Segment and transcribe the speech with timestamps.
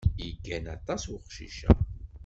[0.23, 1.71] Yeggan aṭas uqcic-a.